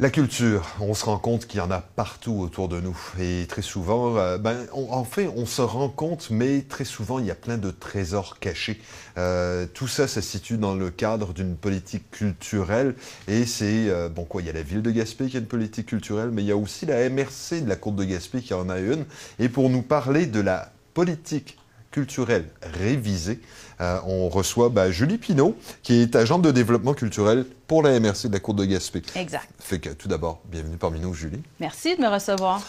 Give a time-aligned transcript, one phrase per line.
[0.00, 2.96] La culture, on se rend compte qu'il y en a partout autour de nous.
[3.18, 7.26] Et très souvent, euh, ben, en fait, on se rend compte, mais très souvent, il
[7.26, 8.80] y a plein de trésors cachés.
[9.16, 12.94] Euh, tout ça, ça se situe dans le cadre d'une politique culturelle.
[13.26, 15.46] Et c'est, euh, bon quoi, il y a la ville de Gaspé qui a une
[15.46, 18.54] politique culturelle, mais il y a aussi la MRC de la Côte de Gaspé qui
[18.54, 19.04] en a une.
[19.40, 21.58] Et pour nous parler de la politique
[21.90, 23.40] culturelle révisée,
[23.80, 28.32] on reçoit ben, Julie Pinault, qui est agente de développement culturel pour la MRC de
[28.32, 29.02] la Côte de Gaspé.
[29.14, 29.46] Exact.
[29.60, 31.42] Fait que tout d'abord, bienvenue parmi nous, Julie.
[31.60, 32.62] Merci de me recevoir.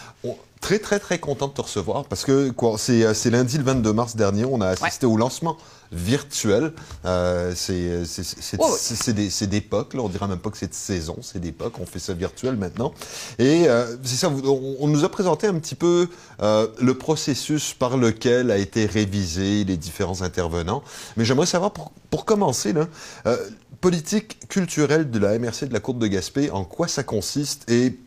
[0.60, 3.94] très, très, très content de te recevoir parce que quoi, c'est, euh, lundi le 22
[3.94, 5.58] mars dernier, on a assisté au lancement
[5.94, 6.74] virtuel.
[7.06, 8.04] Euh, c'est,
[8.58, 10.04] là.
[10.04, 12.94] on dirait même pas que c'est de saison, c'est d'époque, on fait ça virtuel maintenant.
[13.40, 16.10] Et euh, c'est ça, on, nous a présenté un petit peu
[16.42, 20.84] le processus par lequel a été révisé les différents intervenants.
[21.16, 22.88] Mais j'aimerais savoir, pour, pour commencer, là,
[23.82, 27.98] politique culturelle de la MRC de la Côte de Gaspé, en quoi ça consiste et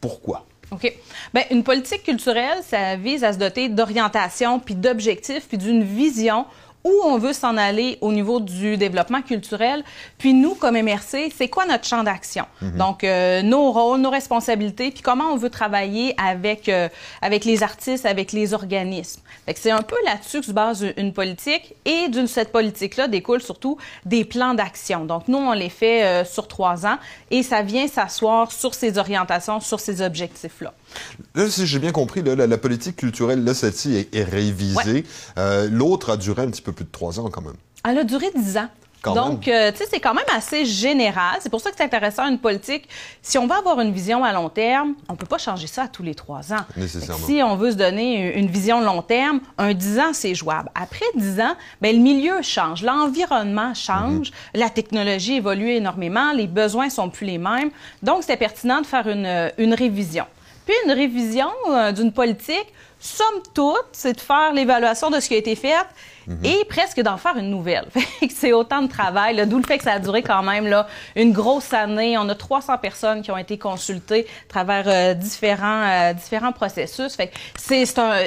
[0.00, 0.46] pourquoi?
[0.70, 0.96] OK.
[1.34, 6.46] Bien, une politique culturelle, ça vise à se doter d'orientation, puis d'objectifs, puis d'une vision
[6.84, 9.84] où on veut s'en aller au niveau du développement culturel.
[10.18, 12.46] Puis nous, comme MRC, c'est quoi notre champ d'action?
[12.62, 12.78] Mhm.
[12.78, 16.88] Donc, euh, nos rôles, nos responsabilités, puis comment on veut travailler avec, euh,
[17.20, 19.20] avec les artistes, avec les organismes.
[19.56, 21.74] C'est un peu là-dessus que se base une politique.
[21.84, 25.04] Et d'une cette politique-là découle surtout des plans d'action.
[25.04, 26.98] Donc, nous, on les fait euh, sur trois ans
[27.30, 30.72] et ça vient s'asseoir sur ces orientations, sur ces objectifs-là.
[31.34, 35.04] Là, si j'ai bien compris, la, politique culturelle, là, celle-ci est, révisée.
[35.38, 37.56] Euh, l'autre a duré un petit peu plus de trois ans quand même.
[37.88, 38.68] Elle a duré dix ans.
[39.02, 41.38] Donc, euh, tu sais, c'est quand même assez général.
[41.40, 42.88] C'est pour ça que c'est intéressant une politique.
[43.22, 45.88] Si on veut avoir une vision à long terme, on peut pas changer ça à
[45.88, 46.64] tous les trois ans.
[46.76, 47.26] Nécessairement.
[47.26, 50.70] Si on veut se donner une vision long terme, un dix ans, c'est jouable.
[50.74, 54.60] Après dix ans, ben, le milieu change, l'environnement change, mhm.
[54.60, 57.70] la technologie évolue énormément, les besoins sont plus les mêmes.
[58.02, 60.26] Donc, c'est pertinent de faire une, une révision
[60.84, 62.66] une révision euh, d'une politique,
[62.98, 65.74] somme toute, c'est de faire l'évaluation de ce qui a été fait
[66.30, 66.44] Mhm.
[66.44, 67.86] et presque d'en faire une nouvelle.
[68.30, 70.86] c'est autant de travail, d'où le fait que ça a duré quand même là,
[71.16, 72.16] une grosse année.
[72.18, 77.16] On a 300 personnes qui ont été consultées à travers euh, différents, euh, différents processus.
[77.16, 78.18] Fait c'est un,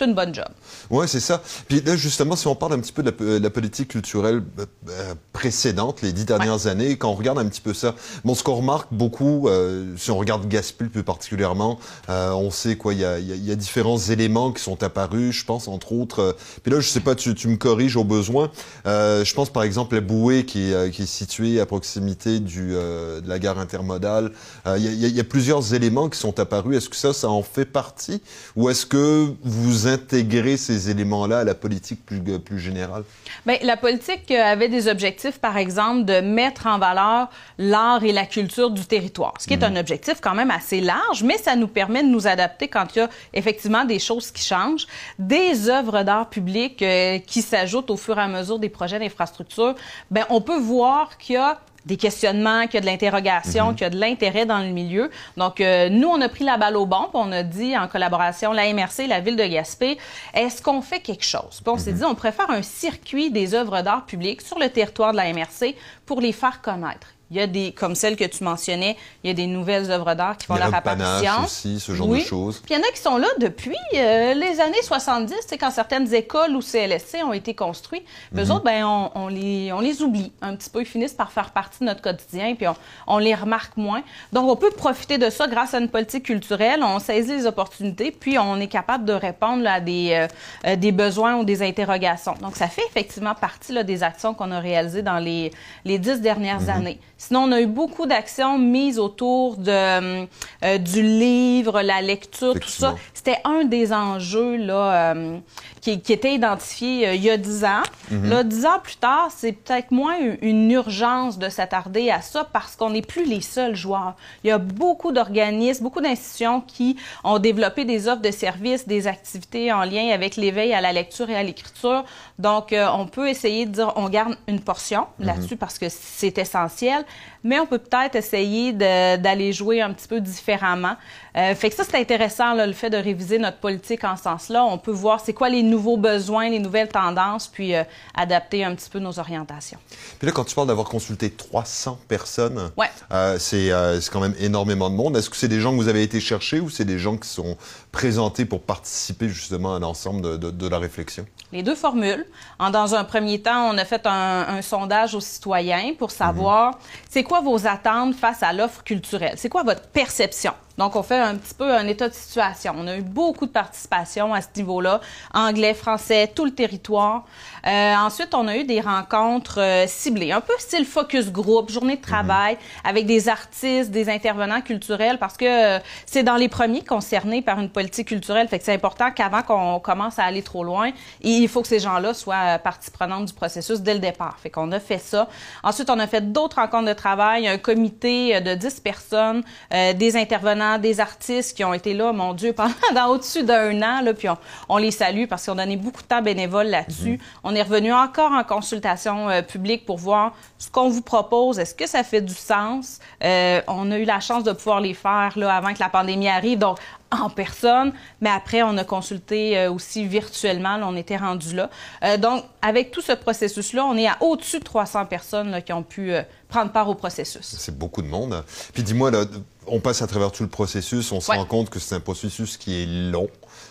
[0.00, 0.48] une bonne job.
[0.90, 1.40] Oui, c'est ça.
[1.68, 6.02] Puis là, justement, si on parle un petit peu de la, politique culturelle euh, précédente,
[6.02, 7.94] les dix dernières années, quand on regarde un petit peu ça,
[8.24, 9.48] bon, ce qu'on remarque beaucoup,
[9.96, 11.78] si on regarde Gaspil plus particulièrement,
[12.08, 15.68] on sait quoi, il y a, y a, différents éléments qui sont apparus, je pense,
[15.68, 16.36] entre autres.
[16.62, 18.50] puis là, je sais pas, tu, tu, me corriges au besoin.
[18.86, 22.40] Euh, je pense par exemple la bouée qui est, euh, qui est située à proximité
[22.40, 24.32] du, euh, de la gare intermodale.
[24.76, 26.76] Il y, y, a plusieurs éléments qui sont apparus.
[26.76, 28.22] Est-ce que ça, ça en fait partie?
[28.56, 33.04] Ou est-ce que vous intégrez ces éléments-là à la politique plus, plus générale?
[33.46, 37.28] Bien, la politique avait des objectifs, par exemple, de mettre en valeur
[37.58, 39.76] l'art et la culture du territoire, ce qui est mhm.
[39.76, 43.00] un objectif quand même assez large, mais ça nous permet de nous adapter quand il
[43.00, 44.86] y a effectivement des choses qui changent.
[45.18, 46.82] Des œuvres d'art public
[47.26, 49.74] qui s'ajoutent au fur et à mesure des projets d'infrastructure,
[50.10, 53.74] ben on peut voir qu'il y a des questionnements, qu'il y a de l'interrogation, mhm.
[53.74, 55.10] qu'il y a de l'intérêt dans le milieu.
[55.36, 57.88] Donc, euh, nous, on a pris la balle au bon, puis on a dit, en
[57.88, 59.96] collaboration, la MRC, la Ville de Gaspé,
[60.34, 61.60] est-ce qu'on fait quelque chose?
[61.62, 61.98] Puis on s'est mhm.
[61.98, 65.74] dit, on préfère un circuit des œuvres d'art publiques sur le territoire de la MRC
[66.04, 67.08] pour les faire connaître.
[67.30, 70.14] Il y a des, comme celle que tu mentionnais, il y a des nouvelles œuvres
[70.14, 71.44] d'art qui font leur apparition.
[71.44, 72.60] aussi, ce genre de choses.
[72.64, 75.70] Puis il y en a qui sont là depuis euh, les années 70, c'est quand
[75.70, 78.02] certaines écoles ou CLSC ont été construits.
[78.32, 78.50] Puis eux mhm.
[78.50, 80.80] autres, ben, on, on, les, on les oublie un petit peu.
[80.80, 84.02] Ils finissent par faire partie de notre quotidien, puis on, on, les remarque moins.
[84.32, 86.82] Donc, on peut profiter de ça grâce à une politique culturelle.
[86.82, 90.26] On saisit les opportunités, puis on est capable de répondre à des, euh,
[90.66, 92.34] euh, des besoins ou des interrogations.
[92.40, 95.52] Donc, ça fait effectivement partie là, des actions qu'on a réalisées dans les,
[95.84, 96.70] les dix dernières mhm.
[96.70, 97.00] années.
[97.20, 100.24] Sinon, on a eu beaucoup d'actions mises autour de,
[100.64, 102.94] euh, du livre, la lecture, tout ça.
[103.12, 105.38] C'était un des enjeux là, euh,
[105.80, 107.82] qui, qui, était identifié euh, il y a dix ans.
[108.12, 108.28] Mm-hmm.
[108.28, 112.76] Là, dix ans plus tard, c'est peut-être moins une urgence de s'attarder à ça parce
[112.76, 114.14] qu'on n'est plus les seuls joueurs.
[114.44, 119.08] Il y a beaucoup d'organismes, beaucoup d'institutions qui ont développé des offres de services, des
[119.08, 122.04] activités en lien avec l'éveil à la lecture et à l'écriture.
[122.38, 125.26] Donc, on peut essayer de dire, on garde une portion mm-hmm.
[125.26, 127.04] là-dessus parce que c'est essentiel,
[127.44, 130.96] mais on peut peut-être essayer d'aller jouer un petit peu différemment.
[131.36, 134.64] Euh, fait que ça, c'est intéressant, le fait de réviser notre politique en ce sens-là.
[134.64, 137.84] On peut voir c'est quoi les nouveaux besoins, les nouvelles tendances, puis euh,
[138.14, 139.78] adapter un petit peu nos orientations.
[140.18, 142.90] Puis là, quand tu parles d'avoir consulté 300 personnes, ouais.
[143.12, 143.70] Euh, c'est
[144.10, 145.16] quand même énormément de monde.
[145.16, 147.28] Est-ce que c'est des gens que vous avez été chercher ou c'est des gens qui
[147.28, 147.56] sont
[147.92, 151.26] présentés pour participer justement à l'ensemble de, de, la réflexion?
[151.52, 152.26] Les deux formules.
[152.58, 156.78] En, dans un premier temps, on a fait un, un sondage aux citoyens pour savoir
[157.08, 159.34] c'est quoi vos attentes face à l'offre culturelle?
[159.36, 160.52] C'est quoi votre perception?
[160.78, 162.72] Donc, on fait un petit peu un état de situation.
[162.78, 165.00] On a eu beaucoup de participation à ce niveau-là.
[165.34, 167.24] Anglais, français, tout le territoire.
[167.66, 171.96] Euh, ensuite, on a eu des rencontres euh, ciblées, un peu style focus group, journée
[171.96, 176.84] de travail, avec des artistes, des intervenants culturels, parce que euh, c'est dans les premiers
[176.84, 178.46] concernés par une politique culturelle.
[178.46, 180.92] Fait que c'est important qu'avant qu'on commence à aller trop loin,
[181.22, 184.36] il faut que ces gens-là soient partie prenante du processus dès le départ.
[184.40, 185.28] Fait qu'on a fait ça.
[185.64, 189.42] Ensuite, on a fait d'autres rencontres de travail, un comité de 10 personnes,
[189.72, 194.12] des intervenants des artistes qui ont été là, mon Dieu, pendant au-dessus d'un an, là,
[194.12, 194.28] puis
[194.68, 197.12] on, les salue parce qu'on a donné beaucoup de temps bénévole là-dessus.
[197.12, 197.18] Mhm.
[197.44, 201.74] On est revenu encore en consultation euh, publique pour voir ce qu'on vous propose, est-ce
[201.74, 202.98] que ça fait du sens?
[203.24, 206.28] Euh, on a eu la chance de pouvoir les faire là, avant que la pandémie
[206.28, 206.78] arrive, donc
[207.10, 211.70] en personne, mais après, on a consulté euh, aussi virtuellement, on était rendu là.
[212.18, 215.82] donc, avec tout ce processus-là, on est à au-dessus de 300 personnes là, qui ont
[215.82, 216.12] pu
[216.48, 217.56] prendre part au processus.
[217.58, 218.44] C'est beaucoup de monde.
[218.74, 219.24] Puis dis-moi, là,
[219.70, 222.56] on passe à travers tout le processus, on se rend compte que c'est un processus
[222.56, 223.28] qui est long.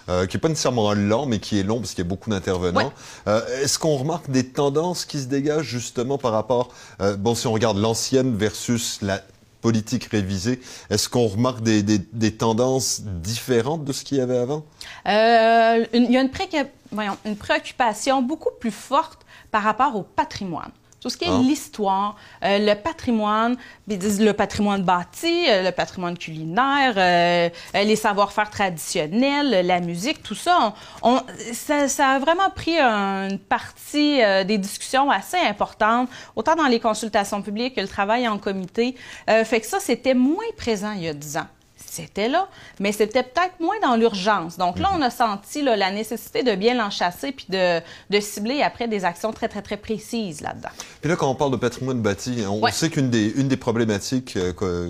[0.10, 2.30] Euh, qui n'est pas nécessairement lent, mais qui est long parce qu'il y a beaucoup
[2.30, 2.94] d'intervenants.
[3.28, 6.70] Euh, est-ce qu'on remarque des tendances qui se dégagent justement par rapport,
[7.02, 9.22] euh, bon, si on regarde l'ancienne versus la
[9.62, 14.64] politique révisée, est-ce qu'on remarque des, des, tendances différentes de ce qu'il y avait avant?
[15.06, 16.30] il y a une,
[17.26, 20.72] une préoccupation beaucoup plus forte par rapport au patrimoine.
[21.00, 21.40] Tout ce qui est ah.
[21.42, 23.56] l'histoire, euh, le patrimoine,
[23.88, 30.74] le patrimoine bâti, euh, le patrimoine culinaire, euh, les savoir-faire traditionnels, la musique, tout ça,
[31.04, 31.22] on,
[31.54, 37.42] ça, ça, a vraiment pris une partie des discussions assez importantes, autant dans les consultations
[37.44, 38.96] publiques que le travail en comité.
[39.28, 41.48] fait que ça, c'était moins présent il y a dix ans
[41.98, 42.48] c'était là,
[42.80, 44.58] mais c'était peut-être moins dans l'urgence.
[44.58, 47.80] Donc là, on a senti la nécessité de bien l'enchasser puis de,
[48.10, 50.70] de, cibler après des actions très, très, très précises là-dedans.
[51.02, 54.38] Puis là, quand on parle de patrimoine bâti, on sait qu'une des, une des problématiques
[54.38, 54.90] euh,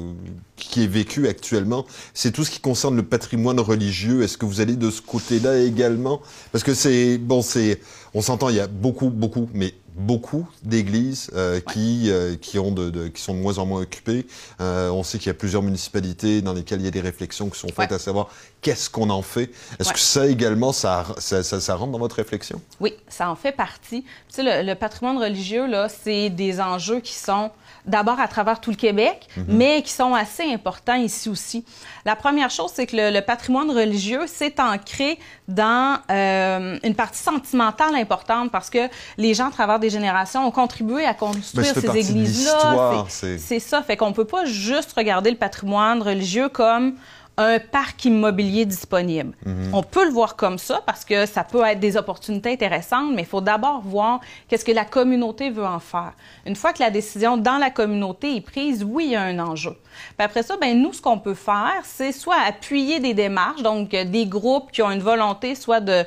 [0.57, 4.23] qui est vécue actuellement, c'est tout ce qui concerne le patrimoine religieux.
[4.23, 6.21] Est-ce que vous allez de ce côté-là également?
[6.51, 7.79] Parce que c'est, bon, c'est,
[8.13, 12.71] on s'entend, il y a beaucoup, beaucoup, mais beaucoup d'églises euh, qui, euh, qui, ont
[12.71, 14.25] de, qui sont de moins en moins occupées.
[14.61, 17.49] Euh, on sait qu'il y a plusieurs municipalités dans lesquelles il y a des réflexions
[17.49, 18.29] qui sont faites à savoir
[18.67, 19.49] qu'est-ce qu'on en fait?
[19.79, 22.61] Est-ce que ça également, ça, ça, ça, rentre dans votre réflexion?
[22.81, 24.03] Oui, ça en fait partie.
[24.03, 27.49] Tu sais, le, patrimoine religieux, là, c'est des enjeux qui sont
[27.85, 29.45] d'abord à travers tout le Québec, mhm.
[29.47, 31.63] mais qui sont assez importants ici aussi.
[32.03, 35.17] La première chose, c'est que le, patrimoine religieux s'est ancré
[35.47, 41.05] dans une partie sentimentale importante parce que les gens, à travers des générations, ont contribué
[41.05, 43.05] à construire ces églises-là.
[43.07, 43.81] C'est ça.
[43.81, 46.95] Fait qu'on peut pas juste regarder le patrimoine religieux comme
[47.37, 49.33] un parc immobilier disponible.
[49.45, 49.69] Mhm.
[49.73, 53.21] On peut le voir comme ça parce que ça peut être des opportunités intéressantes, mais
[53.21, 56.13] il faut d'abord voir qu'est-ce que la communauté veut en faire.
[56.47, 59.37] Une fois que la décision dans la communauté est prise, oui, il y a un
[59.37, 59.75] enjeu.
[60.17, 63.89] Puis après ça, ben nous, ce qu'on peut faire, c'est soit appuyer des démarches, donc
[63.91, 66.05] des groupes qui ont une volonté, soit de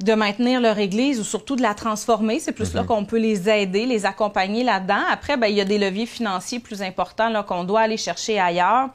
[0.00, 2.40] de maintenir leur église ou surtout de la transformer.
[2.40, 2.88] C'est plus là mhm.
[2.88, 5.02] qu'on peut les aider, les accompagner là-dedans.
[5.08, 8.40] Après, ben, il y a des leviers financiers plus importants là, qu'on doit aller chercher
[8.40, 8.88] ailleurs.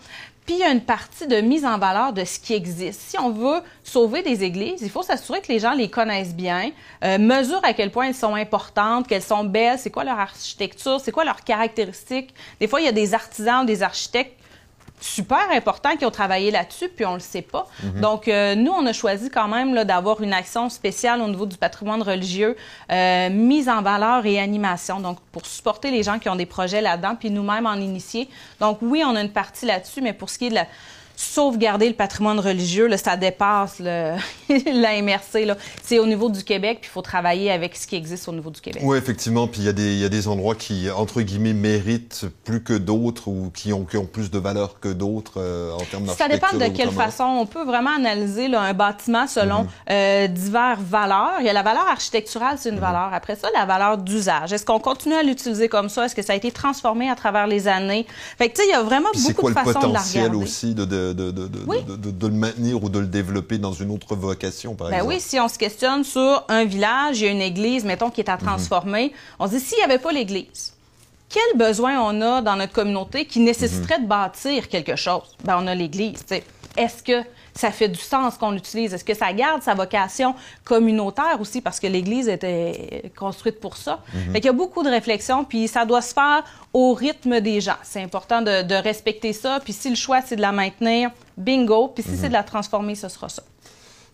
[0.47, 3.01] Puis il y a une partie de mise en valeur de ce qui existe.
[3.01, 6.71] Si on veut sauver des églises, il faut s'assurer que les gens les connaissent bien,
[7.03, 11.11] euh, à quel point elles sont importantes, qu'elles sont belles, c'est quoi leur architecture, c'est
[11.11, 12.33] quoi leurs caractéristiques.
[12.61, 14.39] Des fois, il y a des artisans, des architectes
[14.99, 17.67] super importants qui ont travaillé là-dessus, puis on le sait pas.
[17.83, 18.01] Mhm.
[18.01, 21.57] Donc, euh, nous, on a choisi quand même d'avoir une action spéciale au niveau du
[21.57, 22.55] patrimoine religieux,
[22.91, 26.81] euh, mise en valeur et animation, donc pour supporter les gens qui ont des projets
[26.81, 28.27] là-dedans, puis nous-mêmes en initier.
[28.59, 30.67] Donc, oui, on a une partie là-dessus, mais pour ce qui est de la
[31.17, 34.15] sauvegarder le patrimoine religieux, là, ça dépasse le,
[34.49, 35.57] la MRC.
[35.83, 38.51] C'est au niveau du Québec, puis il faut travailler avec ce qui existe au niveau
[38.51, 38.83] du Québec.
[38.85, 39.47] Oui, effectivement.
[39.47, 43.51] Puis il y, y, a des endroits qui, entre guillemets, méritent plus que d'autres ou
[43.53, 46.47] qui ont, qui ont plus de valeur que d'autres euh, en termes d'architecture.
[46.47, 47.23] Ça dépend de quelle façon.
[47.23, 51.35] On peut vraiment analyser là, un bâtiment selon mm euh, diverses valeurs.
[51.39, 52.81] Il y a la valeur architecturale, c'est une mhm.
[52.81, 53.09] valeur.
[53.13, 54.53] Après ça, la valeur d'usage.
[54.53, 56.05] Est-ce qu'on continue à l'utiliser comme ça?
[56.05, 58.05] Est-ce que ça a été transformé à travers les années?
[58.37, 60.37] Fait que, tu sais, il y a vraiment beaucoup de façons de la regarder.
[60.37, 63.91] aussi de, de de, de, de, de, le maintenir ou de le développer dans une
[63.91, 65.13] autre vocation, par ben exemple?
[65.13, 68.21] Oui, si on se questionne sur un village, il y a une église, mettons, qui
[68.21, 68.43] est à mhm.
[68.43, 70.73] transformer, on se dit, s'il n'y avait pas l'église,
[71.29, 75.35] quel besoin on a dans notre communauté qui nécessiterait de bâtir quelque chose?
[75.43, 76.23] Ben, on a l'église.
[76.77, 78.93] Est-ce que ça fait du sens qu'on l'utilise?
[78.93, 81.61] Est-ce que ça garde sa vocation communautaire aussi?
[81.61, 84.03] Parce que l'Église était construite pour ça?
[84.13, 87.59] Mm Il y a beaucoup de réflexions, puis ça doit se faire au rythme des
[87.61, 87.77] gens.
[87.83, 89.59] C'est important de, respecter ça.
[89.63, 91.87] Puis si le choix, c'est de la maintenir, bingo.
[91.87, 92.17] Puis si mhm.
[92.21, 93.43] c'est de la transformer, ce sera ça.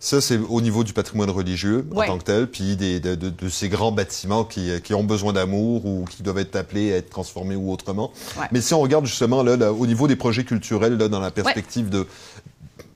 [0.00, 3.48] Ça, c'est au niveau du patrimoine religieux en tant que tel, puis des, de, de,
[3.48, 7.08] ces grands bâtiments qui, qui ont besoin d'amour ou qui doivent être appelés à être
[7.08, 8.12] transformés ou autrement.
[8.52, 11.88] Mais si on regarde justement là, au niveau des projets culturels, là, dans la perspective
[11.88, 12.06] de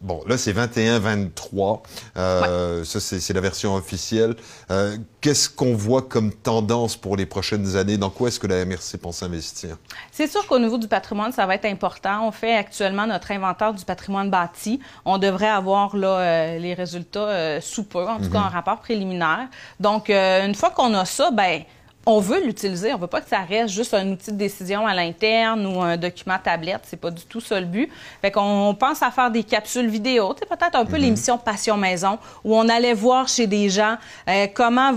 [0.01, 1.83] Bon, là, c'est 21-23.
[2.17, 4.37] Euh, Ça, c'est la version officielle.
[4.71, 7.99] Euh, Qu'est-ce qu'on voit comme tendance pour les prochaines années?
[7.99, 9.77] Dans quoi est-ce que la MRC pense investir?
[10.13, 12.29] C'est sûr qu'au niveau du patrimoine, ça va être important.
[12.29, 14.79] On fait actuellement notre inventaire du patrimoine bâti.
[15.05, 18.55] On devrait avoir là, euh, les résultats euh, sous peu, en tout cas, un mhm.
[18.55, 19.49] rapport préliminaire.
[19.81, 21.63] Donc, euh, une fois qu'on a ça, ben
[22.07, 22.95] on veut l'utiliser.
[22.95, 25.97] On veut pas que ça reste juste un outil de décision à l'interne ou un
[25.99, 26.81] document tablette.
[26.85, 27.91] C'est pas du tout ça le but.
[28.23, 30.35] Fait qu'on pense à faire des capsules vidéo.
[30.39, 31.03] C'est peut-être un peu mhm.
[31.03, 33.97] l'émission Passion Maison où on allait voir chez des gens
[34.29, 34.93] euh, comment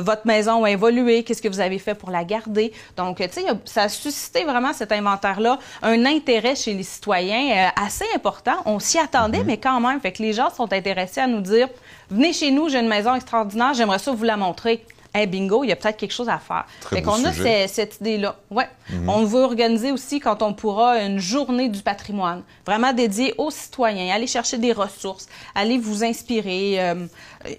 [0.00, 2.72] votre maison a évolué, qu'est-ce que vous avez fait pour la garder.
[2.96, 7.84] Donc, tu sais, ça a suscité vraiment cet inventaire-là un intérêt chez les citoyens euh,
[7.84, 8.56] assez important.
[8.64, 9.46] On s'y attendait, mhm.
[9.46, 10.00] mais quand même.
[10.00, 11.68] Fait que les gens sont intéressés à nous dire,
[12.10, 14.82] venez chez nous, j'ai une maison extraordinaire, j'aimerais ça vous la montrer
[15.14, 16.66] hey, bingo, il y a peut-être quelque chose à faire.
[16.80, 17.32] Très fait qu'on a
[17.68, 18.36] cette idée-là.
[18.50, 18.68] Ouais.
[18.90, 19.08] Mhm.
[19.08, 24.14] On veut organiser aussi, quand on pourra, une journée du patrimoine, vraiment dédiée aux citoyens.
[24.14, 26.80] Aller chercher des ressources, aller vous inspirer.
[26.80, 27.06] Euh,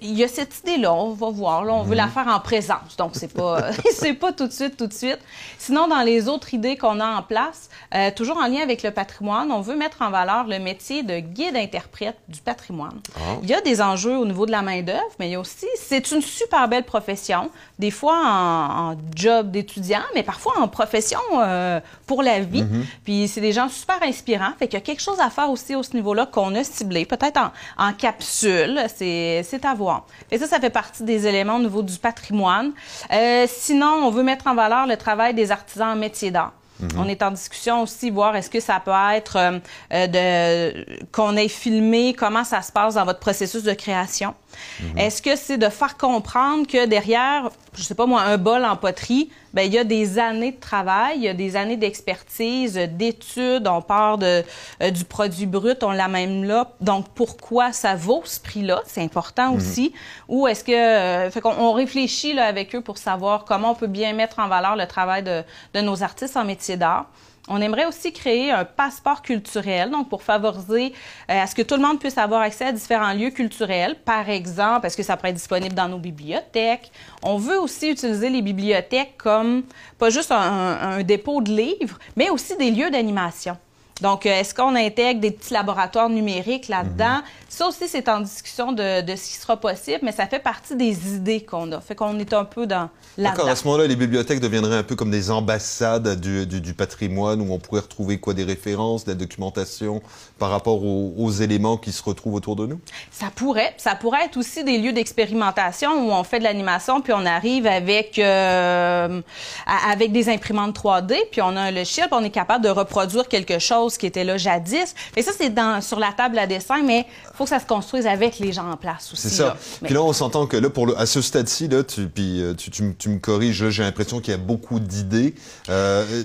[0.01, 1.63] il y a cette idée-là, on va voir.
[1.63, 2.11] Là, on veut la mhm.
[2.11, 5.19] faire en présence, donc c'est pas, c'est pas tout de suite, tout de suite.
[5.57, 8.91] Sinon, dans les autres idées qu'on a en place, euh, toujours en lien avec le
[8.91, 12.99] patrimoine, on veut mettre en valeur le métier de guide-interprète du patrimoine.
[13.15, 13.37] Ah.
[13.43, 15.67] Il y a des enjeux au niveau de la main-d'œuvre, mais il y a aussi,
[15.77, 17.44] c'est une super belle profession,
[17.79, 22.63] des fois en, job d'étudiant, mais parfois en profession euh, pour la vie.
[22.63, 22.85] Mhm.
[23.03, 24.51] Puis c'est des gens super inspirants.
[24.57, 27.05] Fait qu'il y a quelque chose à faire aussi au ce niveau-là qu'on a ciblé,
[27.05, 30.05] peut-être en, en capsule, c'est à voir.
[30.31, 32.71] Et ça, ça fait partie des éléments au niveau du patrimoine.
[33.11, 36.53] Euh, sinon, on veut mettre en valeur le travail des artisans en métier d'art.
[36.79, 36.89] Mhm.
[36.97, 39.59] On est en discussion aussi, voir est-ce que ça peut être euh,
[39.93, 44.33] euh, de qu'on ait filmé comment ça se passe dans votre processus de création.
[44.81, 44.97] Mhm.
[44.97, 48.75] Est-ce que c'est de faire comprendre que derrière, je sais pas moi, un bol en
[48.75, 52.73] poterie, ben il y a des années de travail, il y a des années d'expertise,
[52.73, 54.43] d'études, on part de,
[54.83, 56.71] euh, du produit brut, on l'a même là.
[56.81, 59.57] Donc pourquoi ça vaut ce prix-là, c'est important mhm.
[59.57, 59.93] aussi.
[60.27, 63.75] Ou est-ce que euh, fait qu'on on réfléchit là avec eux pour savoir comment on
[63.75, 65.41] peut bien mettre en valeur le travail de,
[65.73, 67.05] de nos artistes en métier d'art.
[67.47, 70.93] On aimerait aussi créer un passeport culturel, donc pour favoriser
[71.29, 73.95] euh, à ce que tout le monde puisse avoir accès à différents lieux culturels.
[74.03, 76.91] Par exemple, est-ce que ça pourrait être disponible dans nos bibliothèques?
[77.21, 79.63] On veut aussi utiliser les bibliothèques comme
[79.99, 83.57] pas juste un dépôt de livres, mais aussi des lieux d'animation.
[84.01, 87.21] Donc, euh, est-ce qu'on intègre des petits laboratoires numériques là-dedans?
[87.47, 90.75] Ça aussi, c'est en discussion de, de, ce qui sera possible, mais ça fait partie
[90.75, 91.79] des idées qu'on a.
[91.79, 93.47] Fait qu'on est un peu dans là D'accord.
[93.47, 97.39] À ce moment-là, les bibliothèques deviendraient un peu comme des ambassades du, du, du, patrimoine
[97.39, 98.33] où on pourrait retrouver quoi?
[98.33, 100.01] Des références, de la documentation
[100.39, 102.81] par rapport aux, aux, éléments qui se retrouvent autour de nous?
[103.11, 103.73] Ça pourrait.
[103.77, 107.65] Ça pourrait être aussi des lieux d'expérimentation où on fait de l'animation puis on arrive
[107.65, 109.21] avec, euh,
[109.65, 113.29] avec des imprimantes 3D puis on a un logiciel puis on est capable de reproduire
[113.29, 114.95] quelque chose qui était là jadis.
[115.15, 118.07] Et ça, c'est sur la table à dessin, mais il faut que ça se construise
[118.07, 119.29] avec les gens en place aussi.
[119.29, 119.57] C'est ça.
[119.83, 122.53] Puis là, on s'entend que là, pour le, à ce stade-ci, là, tu, puis euh,
[122.53, 125.35] tu, tu, me corriges, j'ai l'impression qu'il y a beaucoup d'idées.
[125.69, 126.23] Euh,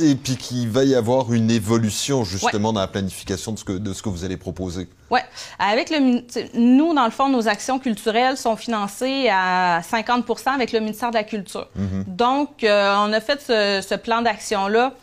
[0.00, 3.72] Et puis qu'il va y avoir une évolution, justement, dans la planification de ce, que,
[3.72, 4.88] de ce que vous allez proposer.
[5.10, 5.20] Oui.
[5.58, 6.22] Avec le,
[6.54, 11.16] nous, dans le fond, nos actions culturelles sont financées à 50 avec le ministère de
[11.16, 11.68] la Culture.
[11.78, 12.04] Mm-hmm.
[12.06, 14.94] Donc, euh, on a fait ce, ce plan d'action-là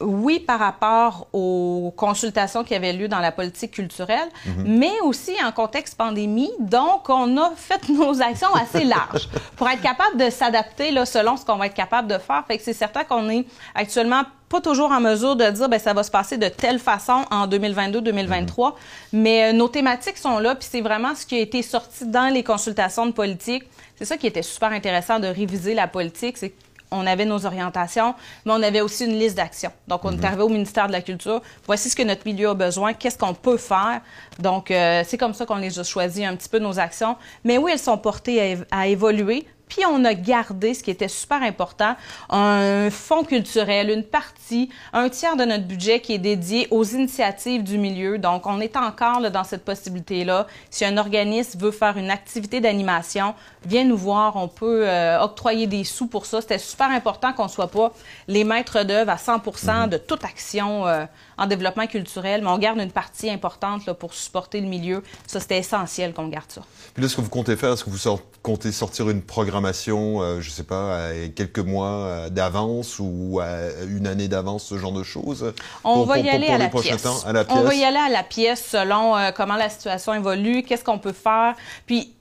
[0.00, 4.78] oui, par rapport aux consultations qui avaient lieu dans la politique culturelle, mhm.
[4.78, 6.50] mais aussi en contexte pandémie.
[6.58, 11.36] Donc, on a fait nos actions assez larges pour être capable de s'adapter là, selon
[11.36, 12.44] ce qu'on va être capable de faire.
[12.46, 15.92] Fait que c'est certain qu'on est actuellement pas toujours en mesure de dire ben ça
[15.92, 18.74] va se passer de telle façon en 2022-2023, mhm.
[19.12, 22.32] mais euh, nos thématiques sont là puis c'est vraiment ce qui a été sorti dans
[22.32, 23.64] les consultations de politique.
[23.94, 26.54] C'est ça qui était super intéressant de réviser la politique, c'est
[26.90, 29.72] on avait nos orientations, mais on avait aussi une liste d'actions.
[29.88, 30.24] Donc, on est mhm.
[30.24, 31.40] arrivé au ministère de la Culture.
[31.66, 34.00] Voici ce que notre milieu a besoin, qu'est-ce qu'on peut faire.
[34.38, 37.16] Donc, euh, c'est comme ça qu'on les a choisis un petit peu nos actions.
[37.44, 39.46] Mais oui, elles sont portées à évoluer.
[39.70, 41.96] Puis on a gardé ce qui était super important,
[42.28, 47.62] un fonds culturel, une partie, un tiers de notre budget qui est dédié aux initiatives
[47.62, 48.18] du milieu.
[48.18, 50.46] Donc on est encore là, dans cette possibilité-là.
[50.68, 53.34] Si un organisme veut faire une activité d'animation,
[53.64, 56.40] viens nous voir, on peut euh, octroyer des sous pour ça.
[56.40, 57.92] C'était super important qu'on soit pas
[58.28, 59.88] les maîtres d'œuvre à 100 mm-hmm.
[59.88, 61.06] de toute action euh,
[61.40, 65.02] en développement culturel, mais on garde une partie importante là, pour supporter le milieu.
[65.26, 66.60] Ça, c'était essentiel qu'on garde ça.
[66.92, 70.40] Puis là, ce que vous comptez faire, est-ce que vous comptez sortir une programmation, euh,
[70.42, 73.56] je ne sais pas, à quelques mois euh, d'avance ou à
[73.88, 75.54] une année d'avance, ce genre de choses?
[75.82, 77.06] On va y aller à, la pièce.
[77.48, 80.98] On va y aller à la pièce selon euh, comment la situation évolue, qu'est-ce qu'on
[80.98, 81.54] peut faire.
[81.86, 82.12] Puis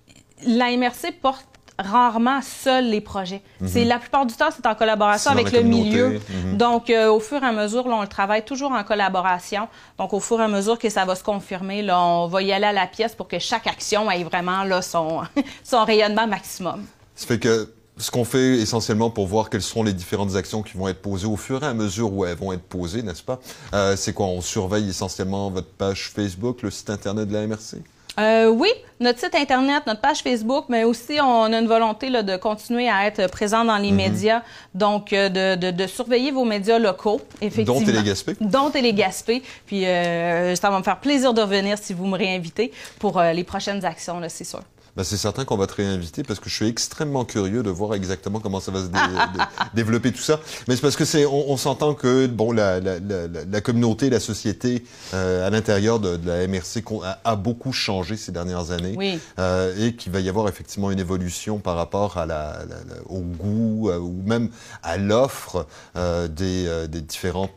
[0.46, 1.49] la MRC porte
[1.80, 3.42] rarement seuls les projets.
[3.62, 3.68] Mhm.
[3.68, 6.20] C'est la plupart du temps, c'est en collaboration avec le milieu.
[6.30, 6.58] Mhm.
[6.58, 9.68] Donc, euh, au fur et à mesure, là, on le travaille toujours en collaboration.
[9.98, 12.52] Donc, au fur et à mesure que ça va se confirmer, là, on va y
[12.52, 15.22] aller à la pièce pour que chaque action ait vraiment là, son,
[15.64, 16.86] son rayonnement maximum.
[17.16, 20.78] Ça fait que ce qu'on fait essentiellement pour voir quelles seront les différentes actions qui
[20.78, 23.40] vont être posées au fur et à mesure où elles vont être posées, n'est-ce pas?
[23.74, 24.28] Euh, c'est quoi?
[24.28, 27.82] On surveille essentiellement votre page Facebook, le site Internet de la MRC?
[28.20, 32.22] Euh, oui, notre site Internet, notre page Facebook, mais aussi on a une volonté là,
[32.22, 33.98] de continuer à être présent dans les mhm.
[33.98, 34.42] médias,
[34.74, 37.80] donc euh, de, de, surveiller vos médias locaux, effectivement.
[37.80, 38.36] Dont Télégaspé.
[38.42, 39.42] Dont Télégaspé.
[39.66, 43.44] Puis euh, ça va me faire plaisir de revenir si vous me réinvitez pour les
[43.44, 44.62] prochaines actions, c'est sûr.
[45.00, 47.94] Ben, c'est certain qu'on va te réinviter parce que je suis extrêmement curieux de voir
[47.94, 48.90] exactement comment ça va se
[49.74, 50.42] développer tout ça.
[50.68, 54.20] Mais c'est parce que c'est, on, s'entend que bon, la, la, la, la, communauté, la
[54.20, 58.96] société euh, à l'intérieur de, de, la MRC a, a, beaucoup changé ces dernières années
[58.98, 59.20] oui.
[59.40, 62.60] euh, et qu'il va y avoir effectivement une évolution par rapport à la,
[63.06, 64.50] au goût euh, ou même
[64.84, 65.66] à l'offre
[65.96, 67.52] euh, des, euh, des différentes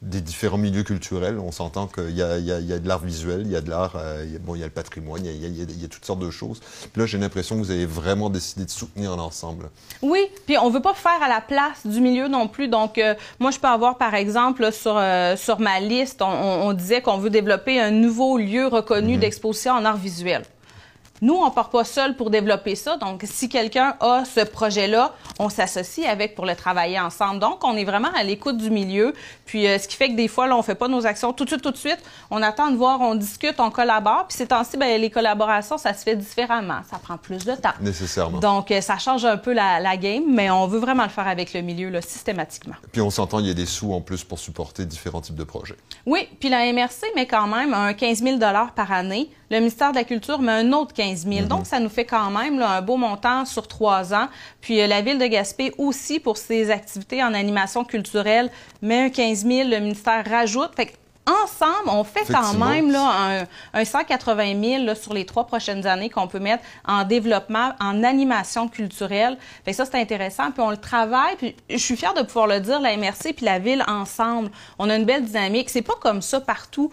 [0.00, 1.38] des différents milieux culturels.
[1.38, 3.94] On s'entend qu'il y, y, y a, de l'art visuel, il y a de l'art,
[3.96, 6.20] euh, bon, il y a le patrimoine, il y a, il y a toutes sortes
[6.20, 6.60] de choses.
[6.92, 9.70] Puis là, j'ai l'impression que vous avez vraiment décidé de soutenir l'ensemble.
[10.02, 12.68] Oui, puis on veut pas faire à la place du milieu non plus.
[12.68, 16.72] Donc, euh, moi, je peux avoir, par exemple, sur, euh, sur ma liste, on, on
[16.72, 19.20] disait qu'on veut développer un nouveau lieu reconnu mm-hmm.
[19.20, 20.44] d'exposition en art visuel.
[21.20, 22.96] Nous, on part pas seul pour développer ça.
[22.96, 27.40] Donc, si quelqu'un a ce projet-là, on s'associe avec pour le travailler ensemble.
[27.40, 29.12] Donc, on est vraiment à l'écoute du milieu.
[29.44, 31.44] Puis, euh, ce qui fait que des fois, là, on fait pas nos actions tout
[31.44, 31.98] de suite, tout de suite.
[32.30, 34.26] On attend de voir, on discute, on collabore.
[34.28, 36.80] Puis, ces temps-ci, ben, les collaborations, ça se fait différemment.
[36.88, 37.74] Ça prend plus de temps.
[37.80, 38.38] Nécessairement.
[38.38, 41.26] Donc, euh, ça change un peu la, la, game, mais on veut vraiment le faire
[41.26, 42.76] avec le milieu, là, systématiquement.
[42.92, 45.44] Puis, on s'entend, il y a des sous en plus pour supporter différents types de
[45.44, 45.76] projets.
[46.06, 46.28] Oui.
[46.38, 49.30] Puis, la MRC met quand même un 15 000 par année.
[49.50, 51.46] Le ministère de la Culture met un autre 15 15 000.
[51.46, 54.28] Donc, ça nous fait quand même un beau montant sur trois ans.
[54.60, 58.50] Puis, euh, la Ville de Gaspé aussi, pour ses activités en animation culturelle,
[58.82, 59.68] met un 15 000.
[59.68, 60.72] Le ministère rajoute.
[60.76, 60.92] Fait
[61.28, 66.08] ensemble, on fait quand même là, un, 180 000 là, sur les trois prochaines années
[66.08, 69.36] qu'on peut mettre en développement, en animation culturelle.
[69.64, 70.50] Fait ça, c'est intéressant.
[70.50, 71.36] Puis on le travaille.
[71.36, 74.50] Puis je suis fière de pouvoir le dire, la MRC puis la ville ensemble.
[74.78, 75.68] On a une belle dynamique.
[75.70, 76.90] C'est pas comme ça partout.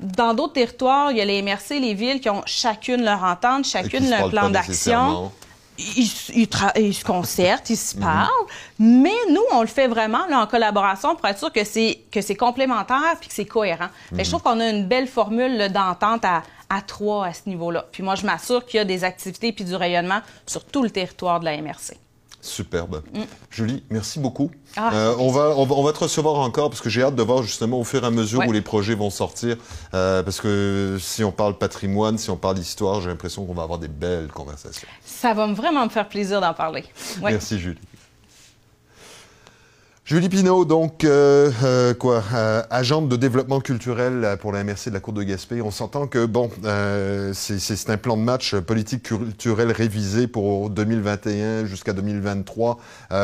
[0.00, 3.64] Dans d'autres territoires, il y a les MRC, les villes qui ont chacune leur entente,
[3.64, 5.32] chacune leur plan d'action.
[5.78, 8.02] Ils, se concertent, ils se mhm.
[8.02, 8.46] parlent,
[8.78, 12.34] mais nous, on le fait vraiment en collaboration pour être sûr que c'est que c'est
[12.34, 13.88] complémentaire puis que c'est cohérent.
[14.10, 17.84] je trouve qu'on a une belle formule d'entente à, à trois à ce niveau-là.
[17.92, 20.90] Puis moi, je m'assure qu'il y a des activités puis du rayonnement sur tout le
[20.90, 21.98] territoire de la MRC.
[22.46, 23.02] Superbe.
[23.12, 23.20] Mm.
[23.50, 24.50] Julie, merci beaucoup.
[24.76, 24.90] Ah.
[24.94, 27.78] Euh, on, va, on, va, te recevoir encore parce que j'ai hâte de voir justement
[27.78, 29.56] au fur et à mesure où les projets vont sortir.
[29.94, 33.62] Euh, parce que si on parle patrimoine, si on parle histoire, j'ai l'impression qu'on va
[33.62, 34.88] avoir des belles conversations.
[35.04, 36.84] Ça va vraiment me faire plaisir d'en parler.
[37.22, 37.80] Merci Julie.
[40.06, 44.94] Julie Pinault, donc, euh, euh, quoi, euh, agente de développement culturel pour la MRC de
[44.94, 45.60] la Cour de Gaspé.
[45.62, 46.48] On s'entend que, bon,
[47.32, 52.78] c'est un plan de match politique culturel révisé pour 2021 jusqu'à 2023.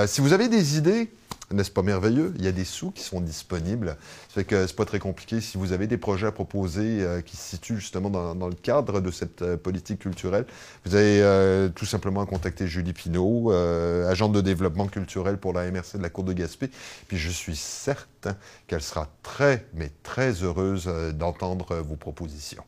[0.09, 1.12] si vous avez des idées,
[1.53, 2.33] n'est-ce pas merveilleux?
[2.37, 3.97] Il y a des sous qui sont disponibles.
[4.29, 5.41] Ça fait que c'est pas très compliqué.
[5.41, 9.01] Si vous avez des projets à proposer euh, qui se situent justement dans, le cadre
[9.01, 10.47] de cette euh, politique culturelle,
[10.85, 15.71] vous avez euh, tout simplement à contacter Julie Pinault, agente de développement culturel pour la
[15.71, 16.71] MRC de la Cour de Gaspé.
[17.09, 18.37] Puis je suis certain
[18.67, 22.65] qu'elle sera très, mais très heureuse d'entendre vos propositions.